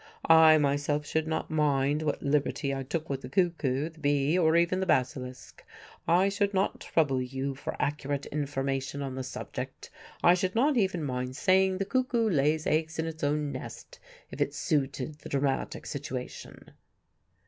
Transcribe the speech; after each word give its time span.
"I 0.25 0.57
myself 0.57 1.05
should 1.05 1.27
not 1.27 1.51
mind 1.51 2.01
what 2.01 2.23
liberty 2.23 2.73
I 2.73 2.81
took 2.81 3.07
with 3.07 3.21
the 3.21 3.29
cuckoo, 3.29 3.89
the 3.91 3.99
bee, 3.99 4.35
or 4.35 4.55
even 4.55 4.79
the 4.79 4.87
basilisk. 4.87 5.63
I 6.07 6.27
should 6.27 6.55
not 6.55 6.81
trouble 6.81 7.21
you 7.21 7.53
for 7.53 7.79
accurate 7.79 8.25
information 8.25 9.03
on 9.03 9.13
the 9.13 9.21
subject; 9.21 9.91
I 10.23 10.33
should 10.33 10.55
not 10.55 10.75
even 10.75 11.03
mind 11.03 11.35
saying 11.35 11.77
the 11.77 11.85
cuckoo 11.85 12.31
lays 12.31 12.65
eggs 12.65 12.97
in 12.97 13.05
its 13.05 13.23
own 13.23 13.51
nest 13.51 13.99
if 14.31 14.41
it 14.41 14.55
suited 14.55 15.19
the 15.19 15.29
dramatic 15.29 15.85
situation." 15.85 16.71